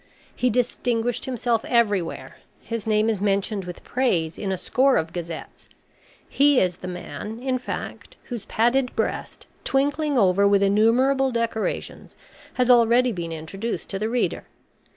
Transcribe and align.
He 0.35 0.49
distinguished 0.49 1.25
himself 1.25 1.63
everywhere: 1.63 2.37
his 2.59 2.87
name 2.87 3.07
is 3.07 3.21
mentioned 3.21 3.65
with 3.65 3.83
praise 3.83 4.39
in 4.39 4.51
a 4.51 4.57
score 4.57 4.97
of 4.97 5.13
Gazettes: 5.13 5.69
he 6.27 6.59
is 6.59 6.77
the 6.77 6.87
man, 6.87 7.37
in 7.39 7.59
fact, 7.59 8.15
whose 8.23 8.45
padded 8.45 8.95
breast, 8.95 9.45
twinkling 9.63 10.17
over 10.17 10.47
with 10.47 10.63
innumerable 10.63 11.29
decorations, 11.29 12.17
has 12.55 12.71
already 12.71 13.11
been 13.11 13.31
introduced 13.31 13.91
to 13.91 13.99
the 13.99 14.09
reader. 14.09 14.45